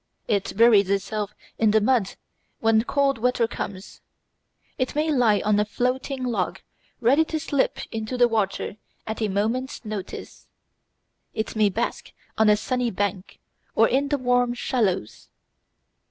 [0.27, 2.15] It buries itself in the mud
[2.59, 4.01] when cold weather comes.
[4.79, 6.59] It may lie on a floating log
[6.99, 10.47] ready to slip into the water at a moment's notice;
[11.35, 13.37] it may bask on a sunny bank
[13.75, 15.29] or in the warm shallows.